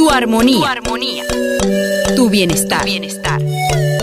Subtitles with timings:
[0.00, 1.24] tu armonía, tu, armonía.
[2.16, 2.86] tu bienestar.
[2.86, 3.38] bienestar.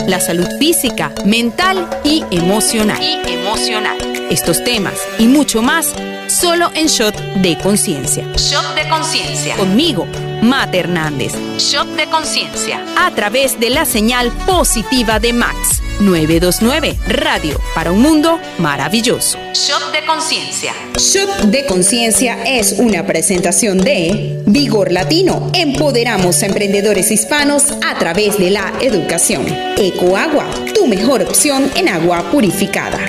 [0.06, 3.02] La salud física, mental y emocional.
[3.02, 3.98] y emocional.
[4.30, 5.96] Estos temas y mucho más
[6.28, 8.32] solo en Shot de Conciencia.
[8.36, 9.56] Shot de Conciencia.
[9.56, 10.06] Conmigo,
[10.44, 11.34] Mate Hernández.
[11.58, 12.86] Shot de Conciencia.
[12.96, 19.38] A través de la señal positiva de Max 929 Radio para un mundo maravilloso.
[19.54, 20.74] Shot de Conciencia.
[20.98, 25.50] Shot de Conciencia es una presentación de Vigor Latino.
[25.54, 29.46] Empoderamos a emprendedores hispanos a través de la educación.
[29.78, 33.00] Ecoagua, tu mejor opción en agua purificada.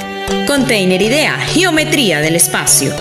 [0.46, 2.94] Container Idea, Geometría del Espacio.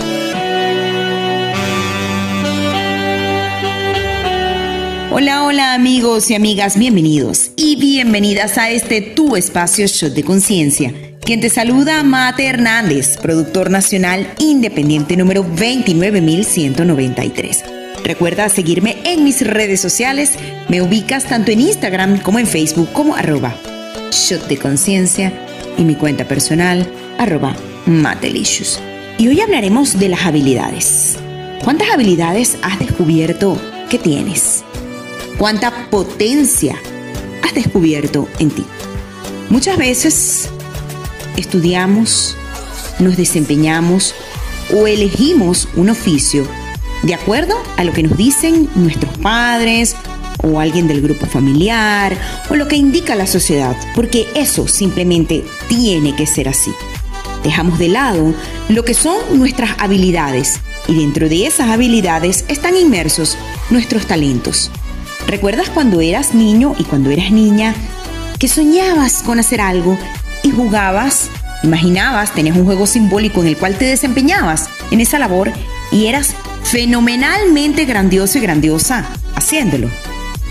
[5.10, 10.92] Hola, hola amigos y amigas, bienvenidos y bienvenidas a este Tu Espacio Shot de Conciencia.
[11.22, 17.64] Quien te saluda, Mate Hernández, productor nacional independiente número 29193.
[18.04, 20.32] Recuerda seguirme en mis redes sociales,
[20.68, 23.54] me ubicas tanto en Instagram como en Facebook como arroba
[24.10, 25.32] Shot de Conciencia
[25.78, 28.78] y mi cuenta personal arroba Matelicious.
[29.16, 31.16] Y hoy hablaremos de las habilidades.
[31.64, 34.64] ¿Cuántas habilidades has descubierto que tienes?
[35.38, 36.76] Cuánta potencia
[37.42, 38.64] has descubierto en ti.
[39.48, 40.50] Muchas veces
[41.36, 42.36] estudiamos,
[42.98, 44.14] nos desempeñamos
[44.74, 46.46] o elegimos un oficio
[47.02, 49.94] de acuerdo a lo que nos dicen nuestros padres
[50.42, 52.16] o alguien del grupo familiar
[52.50, 56.72] o lo que indica la sociedad, porque eso simplemente tiene que ser así.
[57.44, 58.34] Dejamos de lado
[58.68, 63.38] lo que son nuestras habilidades y dentro de esas habilidades están inmersos
[63.70, 64.70] nuestros talentos.
[65.28, 67.74] ¿Recuerdas cuando eras niño y cuando eras niña
[68.38, 69.98] que soñabas con hacer algo
[70.42, 71.28] y jugabas,
[71.62, 75.52] imaginabas, tenías un juego simbólico en el cual te desempeñabas en esa labor
[75.92, 79.04] y eras fenomenalmente grandioso y grandiosa
[79.34, 79.90] haciéndolo?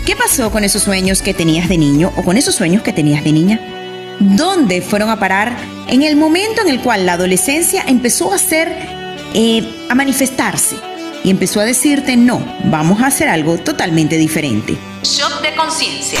[0.06, 3.24] ¿Qué pasó con esos sueños que tenías de niño o con esos sueños que tenías
[3.24, 3.60] de niña?
[4.20, 5.56] ¿Dónde fueron a parar
[5.88, 8.68] en el momento en el cual la adolescencia empezó a ser,
[9.34, 10.87] eh, a manifestarse?
[11.24, 14.76] Y empezó a decirte, no, vamos a hacer algo totalmente diferente.
[15.02, 16.20] Shop de conciencia.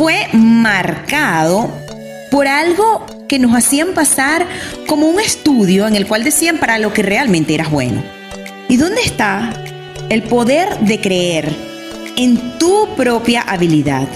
[0.00, 1.70] fue marcado
[2.30, 4.46] por algo que nos hacían pasar
[4.86, 8.02] como un estudio en el cual decían para lo que realmente eras bueno.
[8.70, 9.52] ¿Y dónde está
[10.08, 11.54] el poder de creer
[12.16, 14.08] en tu propia habilidad,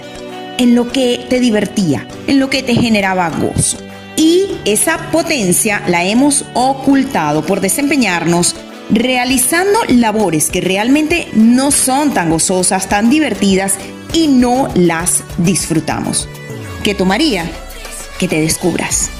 [0.56, 3.76] en lo que te divertía, en lo que te generaba gozo?
[4.16, 8.56] Y esa potencia la hemos ocultado por desempeñarnos
[8.88, 13.74] realizando labores que realmente no son tan gozosas, tan divertidas
[14.14, 16.26] y no las disfrutamos.
[16.82, 17.50] ¿Qué tomaría?
[18.18, 19.10] Que te descubras.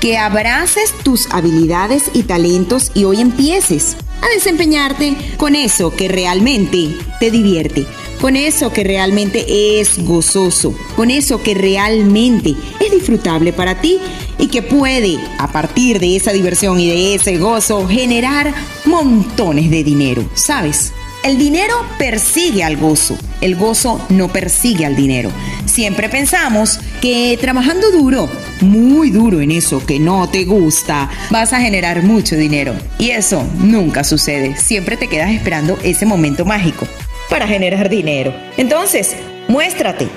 [0.00, 6.90] Que abraces tus habilidades y talentos y hoy empieces a desempeñarte con eso que realmente
[7.20, 7.86] te divierte,
[8.20, 13.98] con eso que realmente es gozoso, con eso que realmente es disfrutable para ti
[14.38, 18.54] y que puede, a partir de esa diversión y de ese gozo, generar
[18.84, 20.92] montones de dinero, ¿sabes?
[21.24, 25.30] El dinero persigue al gozo, el gozo no persigue al dinero.
[25.64, 28.28] Siempre pensamos que trabajando duro,
[28.60, 32.74] muy duro en eso que no te gusta, vas a generar mucho dinero.
[32.98, 34.54] Y eso nunca sucede.
[34.58, 36.86] Siempre te quedas esperando ese momento mágico
[37.30, 38.34] para generar dinero.
[38.58, 39.16] Entonces,
[39.48, 40.08] muéstrate.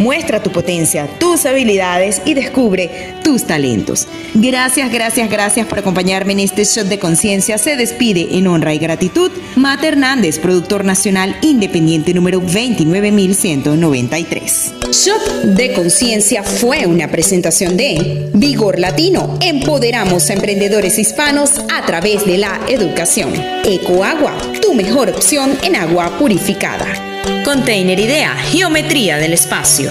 [0.00, 2.90] Muestra tu potencia, tus habilidades y descubre
[3.22, 4.08] tus talentos.
[4.32, 7.58] Gracias, gracias, gracias por acompañarme en este shot de conciencia.
[7.58, 14.72] Se despide en honra y gratitud Mate Hernández, productor nacional independiente número 29193.
[14.90, 19.36] Shot de conciencia fue una presentación de Vigor Latino.
[19.42, 23.34] Empoderamos a emprendedores hispanos a través de la educación.
[23.66, 24.32] Ecoagua,
[24.62, 27.09] tu mejor opción en agua purificada.
[27.44, 29.90] Container Idea, Geometría del Espacio.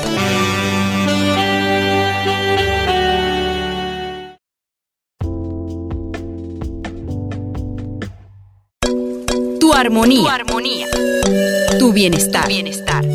[9.60, 10.22] Tu armonía.
[10.22, 10.88] Tu armonía.
[11.78, 12.48] Tu bienestar.
[12.48, 13.06] bienestar.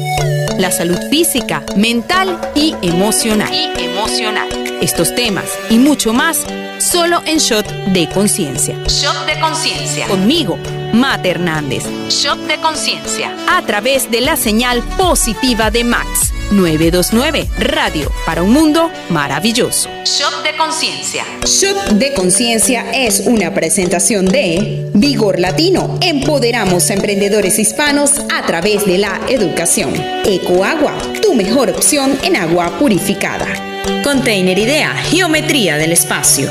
[0.59, 3.53] La salud física, mental y emocional.
[3.53, 4.49] Y emocional.
[4.81, 6.45] Estos temas y mucho más
[6.85, 8.77] solo en Shot de Conciencia.
[8.87, 10.07] Shot de Conciencia.
[10.07, 10.59] Conmigo,
[10.93, 11.85] Mate Hernández.
[12.11, 13.35] Shot de Conciencia.
[13.49, 16.34] A través de la señal positiva de Max.
[16.51, 19.89] 929 Radio para un mundo maravilloso.
[20.05, 21.25] Shot de Conciencia.
[21.45, 25.99] Shot de Conciencia es una presentación de Vigor Latino.
[26.01, 29.95] Empoderamos a emprendedores hispanos a través de la educación.
[30.25, 33.47] Ecoagua, tu mejor opción en agua purificada.
[34.03, 36.51] Container Idea, Geometría del Espacio.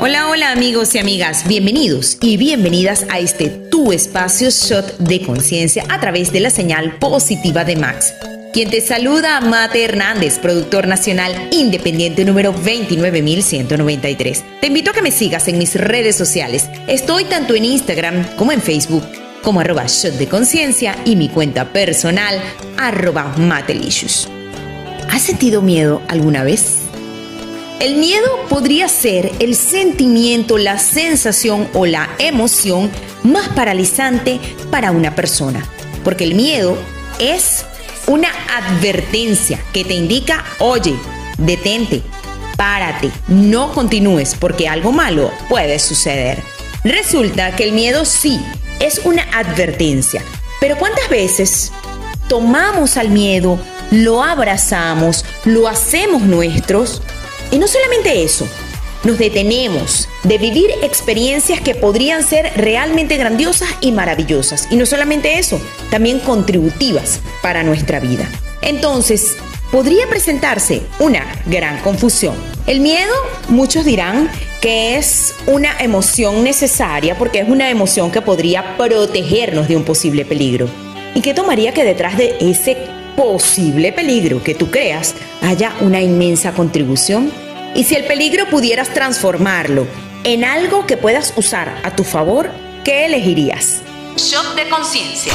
[0.00, 5.84] Hola, hola amigos y amigas, bienvenidos y bienvenidas a este tu espacio shot de conciencia
[5.88, 8.14] a través de la señal positiva de Max.
[8.52, 14.44] Quien te saluda, Mate Hernández, productor nacional independiente número 29193.
[14.60, 16.70] Te invito a que me sigas en mis redes sociales.
[16.86, 19.02] Estoy tanto en Instagram como en Facebook
[19.42, 22.40] como arroba shot de conciencia y mi cuenta personal
[22.76, 24.28] arroba matelicious.
[25.10, 26.87] ¿Has sentido miedo alguna vez?
[27.80, 32.90] El miedo podría ser el sentimiento, la sensación o la emoción
[33.22, 35.64] más paralizante para una persona,
[36.02, 36.76] porque el miedo
[37.20, 37.64] es
[38.08, 40.96] una advertencia que te indica, oye,
[41.38, 42.02] detente,
[42.56, 46.42] párate, no continúes porque algo malo puede suceder.
[46.82, 48.40] Resulta que el miedo sí
[48.80, 50.20] es una advertencia,
[50.60, 51.70] pero ¿cuántas veces
[52.28, 53.56] tomamos al miedo,
[53.92, 57.02] lo abrazamos, lo hacemos nuestros?
[57.50, 58.46] Y no solamente eso,
[59.04, 64.68] nos detenemos de vivir experiencias que podrían ser realmente grandiosas y maravillosas.
[64.70, 65.60] Y no solamente eso,
[65.90, 68.28] también contributivas para nuestra vida.
[68.60, 69.36] Entonces,
[69.70, 72.34] podría presentarse una gran confusión.
[72.66, 73.12] El miedo,
[73.48, 74.30] muchos dirán
[74.60, 80.24] que es una emoción necesaria porque es una emoción que podría protegernos de un posible
[80.24, 80.68] peligro.
[81.14, 82.76] ¿Y qué tomaría que detrás de ese
[83.18, 87.32] posible peligro que tú creas haya una inmensa contribución.
[87.74, 89.88] Y si el peligro pudieras transformarlo
[90.22, 92.48] en algo que puedas usar a tu favor,
[92.84, 93.80] ¿qué elegirías?
[94.16, 95.32] Shot de conciencia.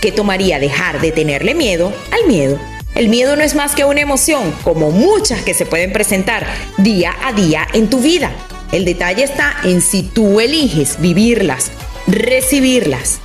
[0.01, 2.59] ¿Qué tomaría dejar de tenerle miedo al miedo?
[2.97, 6.47] El miedo no es más que una emoción, como muchas que se pueden presentar
[6.79, 8.33] día a día en tu vida.
[8.73, 11.71] El detalle está en si tú eliges vivirlas,
[12.07, 13.19] recibirlas,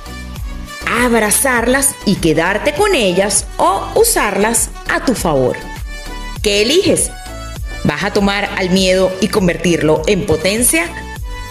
[0.86, 5.56] abrazarlas y quedarte con ellas o usarlas a tu favor.
[6.42, 7.10] ¿Qué eliges?
[7.84, 10.84] ¿Vas a tomar al miedo y convertirlo en potencia?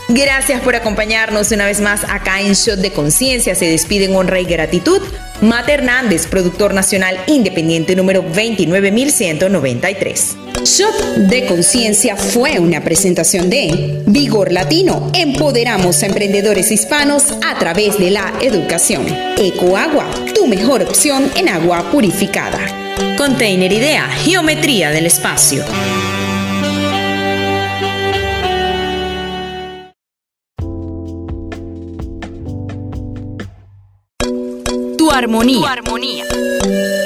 [0.10, 3.56] Gracias por acompañarnos una vez más acá en Shot de Conciencia.
[3.56, 5.02] Se despiden honra y gratitud.
[5.42, 10.38] Mate Hernández, productor nacional independiente número 29193.
[10.64, 15.10] Shot de Conciencia fue una presentación de Vigor Latino.
[15.16, 19.04] Empoderamos a emprendedores hispanos a través de la educación.
[19.40, 20.06] Ecoagua,
[20.36, 22.60] tu mejor opción en agua purificada.
[23.18, 25.66] Container Idea, Geometría del Espacio.
[35.22, 35.60] Armonía.
[35.60, 36.26] Tu armonía.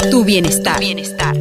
[0.10, 0.80] Tu bienestar.
[0.80, 1.36] bienestar.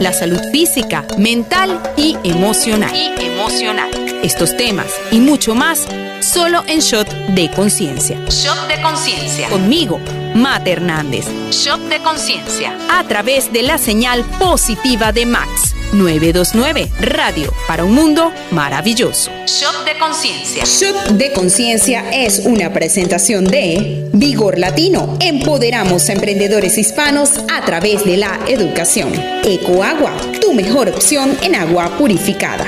[0.00, 2.90] La salud física, mental y emocional.
[2.94, 3.90] Y emocional.
[4.22, 5.86] Estos temas y mucho más
[6.20, 8.18] solo en Shot de Conciencia.
[8.28, 9.48] Shot de Conciencia.
[9.48, 10.00] Conmigo,
[10.34, 11.26] Mate Hernández.
[11.52, 12.76] Shot de Conciencia.
[12.90, 15.74] A través de la señal positiva de Max.
[15.92, 19.30] 929 Radio para un mundo maravilloso.
[19.46, 20.64] Shot de Conciencia.
[20.64, 25.16] Shot de Conciencia es una presentación de Vigor Latino.
[25.20, 29.12] Empoderamos a emprendedores hispanos a través de la educación.
[29.44, 32.66] Ecoagua, tu mejor opción en agua purificada.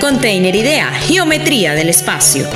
[0.00, 2.46] Container Idea, Geometría del Espacio.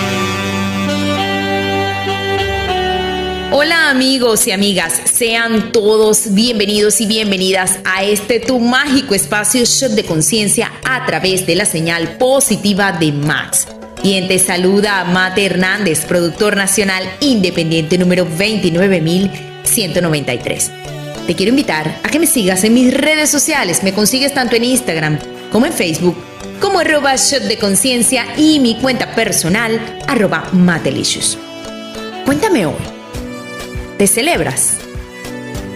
[3.54, 9.92] Hola amigos y amigas, sean todos bienvenidos y bienvenidas a este tu mágico espacio Shot
[9.92, 13.66] de Conciencia a través de la señal positiva de Max.
[14.00, 20.71] Quien te saluda Mate Hernández, productor nacional independiente número 29193.
[21.26, 23.82] Te quiero invitar a que me sigas en mis redes sociales.
[23.82, 25.18] Me consigues tanto en Instagram
[25.50, 26.16] como en Facebook
[26.59, 29.78] como arroba shot de conciencia y mi cuenta personal
[30.09, 31.37] arroba matelicious.
[32.25, 33.01] Cuéntame hoy.
[34.02, 34.78] ¿Te celebras?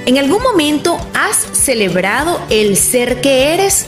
[0.04, 3.86] ¿En algún momento has celebrado el ser que eres?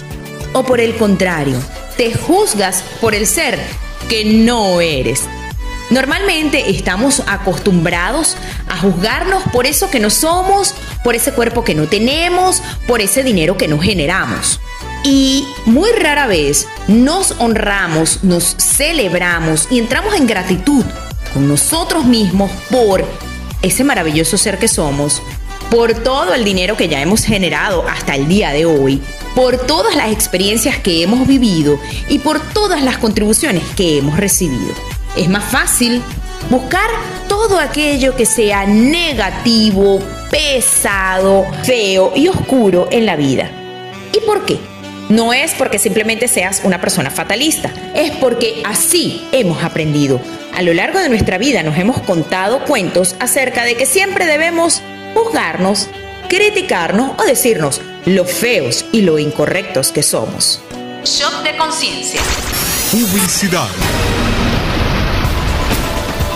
[0.52, 1.60] ¿O por el contrario,
[1.96, 3.58] te juzgas por el ser
[4.08, 5.24] que no eres?
[5.90, 8.36] Normalmente estamos acostumbrados
[8.68, 13.24] a juzgarnos por eso que no somos, por ese cuerpo que no tenemos, por ese
[13.24, 14.60] dinero que no generamos.
[15.02, 20.84] Y muy rara vez nos honramos, nos celebramos y entramos en gratitud
[21.34, 23.04] con nosotros mismos por
[23.62, 25.22] ese maravilloso ser que somos,
[25.70, 29.02] por todo el dinero que ya hemos generado hasta el día de hoy,
[29.34, 34.74] por todas las experiencias que hemos vivido y por todas las contribuciones que hemos recibido.
[35.16, 36.02] Es más fácil
[36.50, 36.88] buscar
[37.28, 40.00] todo aquello que sea negativo,
[40.30, 43.50] pesado, feo y oscuro en la vida.
[44.12, 44.58] ¿Y por qué?
[45.08, 50.20] No es porque simplemente seas una persona fatalista, es porque así hemos aprendido.
[50.54, 54.82] A lo largo de nuestra vida nos hemos contado cuentos acerca de que siempre debemos
[55.14, 55.88] juzgarnos,
[56.28, 60.60] criticarnos o decirnos lo feos y lo incorrectos que somos.
[61.04, 62.20] Shock de conciencia.
[62.90, 63.68] Publicidad.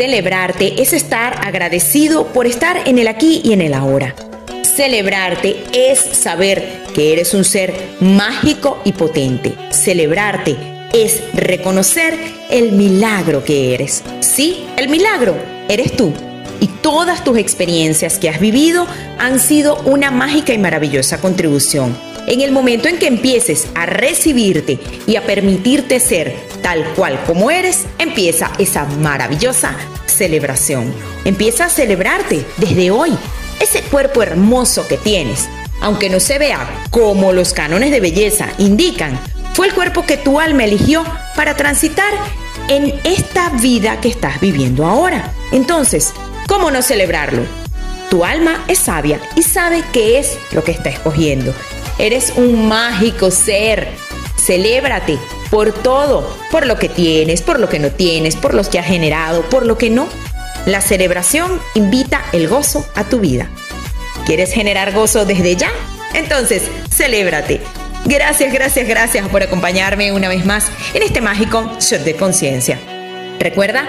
[0.00, 4.14] Celebrarte es estar agradecido por estar en el aquí y en el ahora.
[4.62, 9.52] Celebrarte es saber que eres un ser mágico y potente.
[9.68, 10.56] Celebrarte
[10.94, 12.16] es reconocer
[12.48, 14.02] el milagro que eres.
[14.20, 15.36] Sí, el milagro
[15.68, 16.14] eres tú.
[16.60, 18.86] Y todas tus experiencias que has vivido
[19.18, 24.78] han sido una mágica y maravillosa contribución en el momento en que empieces a recibirte
[25.06, 29.74] y a permitirte ser tal cual como eres, empieza esa maravillosa
[30.06, 30.92] celebración.
[31.24, 33.16] Empieza a celebrarte desde hoy
[33.60, 35.48] ese cuerpo hermoso que tienes.
[35.80, 39.18] Aunque no se vea como los cánones de belleza indican,
[39.54, 42.12] fue el cuerpo que tu alma eligió para transitar
[42.68, 45.32] en esta vida que estás viviendo ahora.
[45.52, 46.12] Entonces,
[46.50, 47.42] ¿cómo no celebrarlo?
[48.10, 51.54] Tu alma es sabia y sabe qué es lo que está escogiendo.
[51.96, 53.86] Eres un mágico ser.
[54.36, 55.16] Celébrate
[55.48, 58.86] por todo, por lo que tienes, por lo que no tienes, por los que has
[58.86, 60.08] generado, por lo que no.
[60.66, 63.48] La celebración invita el gozo a tu vida.
[64.26, 65.70] ¿Quieres generar gozo desde ya?
[66.14, 67.60] Entonces, celébrate.
[68.06, 72.80] Gracias, gracias, gracias por acompañarme una vez más en este mágico shot de conciencia.
[73.38, 73.84] Recuerda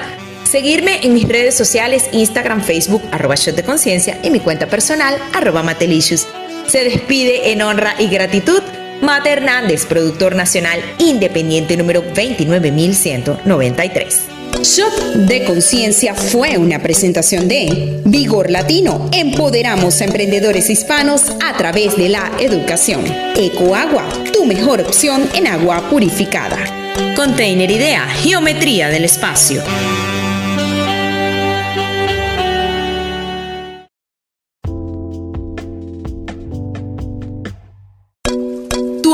[0.51, 5.17] seguirme en mis redes sociales, Instagram, Facebook, arroba shot de conciencia y mi cuenta personal,
[5.33, 6.27] arroba matelicious.
[6.67, 8.61] Se despide en honra y gratitud
[9.01, 14.21] Mate Hernández, productor nacional independiente número 29193.
[14.61, 19.09] Shot de Conciencia fue una presentación de Vigor Latino.
[19.11, 23.03] Empoderamos a emprendedores hispanos a través de la educación.
[23.35, 26.59] Ecoagua, tu mejor opción en agua purificada.
[27.15, 29.63] Container Idea, Geometría del Espacio.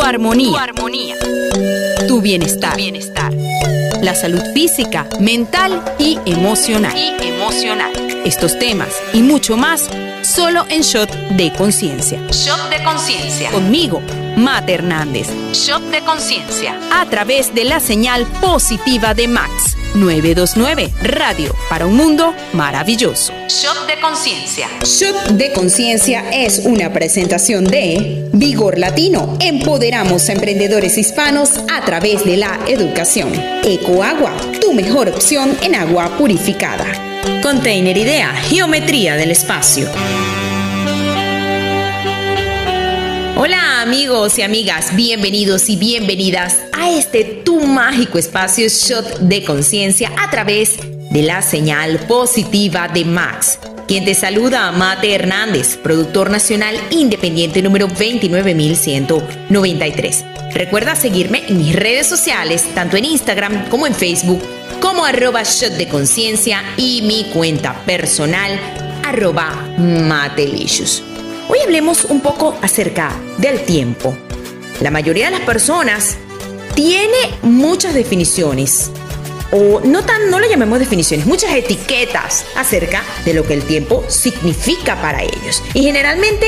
[0.08, 0.50] Armonía.
[0.50, 1.16] Tu armonía.
[2.08, 2.76] Tu bienestar.
[2.76, 3.34] bienestar
[4.02, 6.96] la salud física, mental y emocional.
[6.96, 7.92] Y emocional.
[8.26, 9.90] Estos temas y mucho más
[10.22, 12.20] solo en Shot de Conciencia.
[12.32, 13.52] Shot de Conciencia.
[13.52, 14.02] Conmigo,
[14.36, 15.28] Mate Hernández.
[15.54, 16.80] Shot de Conciencia.
[16.92, 23.34] A través de la señal positiva de Max 929 Radio para un mundo maravilloso.
[23.48, 24.68] Shot de Conciencia.
[24.84, 29.38] Shot de Conciencia es una presentación de Vigor Latino.
[29.40, 33.32] Empoderamos a emprendedores hispanos a través de la educación.
[33.64, 36.86] Ecoagua, tu mejor opción en agua purificada.
[37.42, 39.90] Container Idea, Geometría del Espacio.
[43.40, 50.12] Hola amigos y amigas, bienvenidos y bienvenidas a este tu mágico espacio Shot de Conciencia
[50.18, 50.80] a través
[51.12, 53.60] de la señal positiva de Max.
[53.88, 60.26] Quien te saluda, Mate Hernández, productor nacional independiente número 29193.
[60.56, 64.42] Recuerda seguirme en mis redes sociales, tanto en Instagram como en Facebook,
[64.82, 68.60] como arroba shot de conciencia y mi cuenta personal,
[69.04, 71.04] arroba matelicious.
[71.50, 74.14] Hoy hablemos un poco acerca del tiempo.
[74.82, 76.18] La mayoría de las personas
[76.76, 78.92] tiene muchas definiciones,
[79.54, 84.04] o no tan, no le llamemos definiciones, muchas etiquetas acerca de lo que el tiempo
[84.10, 85.64] significa para ellos.
[85.74, 86.48] Y generalmente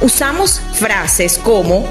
[0.00, 1.86] usamos frases como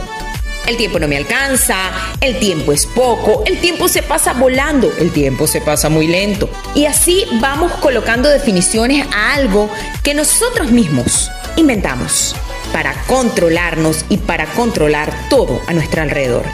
[0.67, 1.77] el tiempo no me alcanza,
[2.19, 6.49] el tiempo es poco, el tiempo se pasa volando, el tiempo se pasa muy lento.
[6.75, 9.69] Y así vamos colocando definiciones a algo
[10.03, 12.35] que nosotros mismos inventamos
[12.71, 16.45] para controlarnos y para controlar todo a nuestro alrededor.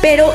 [0.00, 0.32] Pero,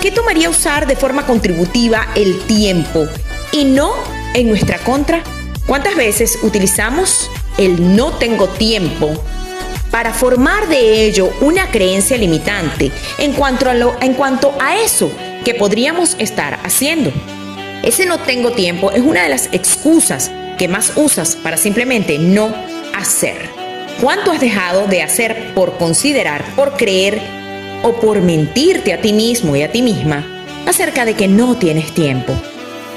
[0.00, 3.06] ¿qué tomaría usar de forma contributiva el tiempo
[3.52, 3.92] y no
[4.34, 5.22] en nuestra contra?
[5.66, 9.12] ¿Cuántas veces utilizamos el no tengo tiempo
[9.90, 15.10] para formar de ello una creencia limitante en cuanto a, lo, en cuanto a eso
[15.44, 17.12] que podríamos estar haciendo?
[17.82, 22.54] Ese no tengo tiempo es una de las excusas que más usas para simplemente no
[23.02, 23.50] hacer.
[24.00, 27.20] ¿Cuánto has dejado de hacer por considerar, por creer
[27.82, 30.26] o por mentirte a ti mismo y a ti misma
[30.66, 32.32] acerca de que no tienes tiempo?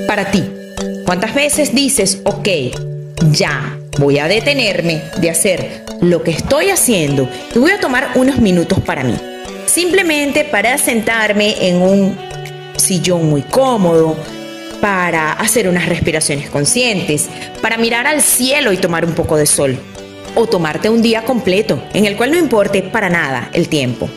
[0.09, 0.43] para ti?
[1.05, 2.49] ¿Cuántas veces dices, ok,
[3.31, 8.39] ya, voy a detenerme de hacer lo que estoy haciendo y voy a tomar unos
[8.39, 9.15] minutos para mí.
[9.67, 12.19] Simplemente para sentarme en un
[12.77, 14.17] sillón muy cómodo,
[14.81, 17.29] para hacer unas respiraciones conscientes,
[17.63, 19.79] para mirar al cielo y tomar un poco de sol,
[20.35, 24.09] o tomarte un día completo en el cual no importe para nada el tiempo.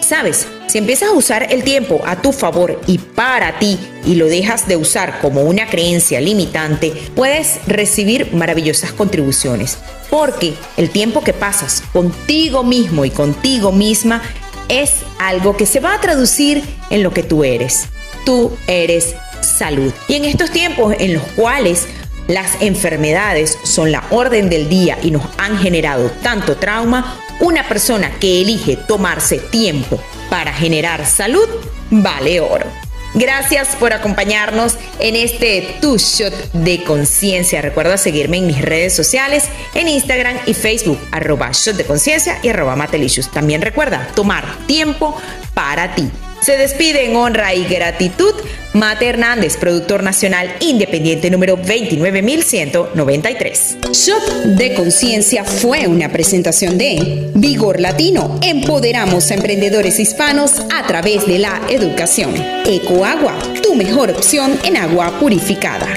[0.00, 4.26] Sabes, si empiezas a usar el tiempo a tu favor y para ti y lo
[4.26, 9.78] dejas de usar como una creencia limitante, puedes recibir maravillosas contribuciones.
[10.10, 14.20] Porque el tiempo que pasas contigo mismo y contigo misma
[14.68, 17.84] es algo que se va a traducir en lo que tú eres.
[18.26, 19.92] Tú eres salud.
[20.08, 21.86] Y en estos tiempos en los cuales
[22.28, 28.12] las enfermedades son la orden del día y nos han generado tanto trauma, una persona
[28.18, 31.48] que elige tomarse tiempo para generar salud
[31.90, 32.66] vale oro.
[33.14, 37.62] Gracias por acompañarnos en este Tu Shot de Conciencia.
[37.62, 42.48] Recuerda seguirme en mis redes sociales, en Instagram y Facebook, arroba Shot de Conciencia y
[42.48, 43.30] arroba Matelicious.
[43.30, 45.16] También recuerda tomar tiempo
[45.54, 46.10] para ti.
[46.44, 48.34] Se despide en honra y gratitud
[48.74, 53.78] Mate Hernández, productor nacional independiente número 29193.
[53.90, 54.22] Shot
[54.58, 58.38] de Conciencia fue una presentación de Vigor Latino.
[58.42, 62.34] Empoderamos a emprendedores hispanos a través de la educación.
[62.66, 65.88] Ecoagua, tu mejor opción en agua purificada.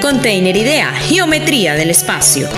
[0.00, 2.48] Container Idea, Geometría del Espacio.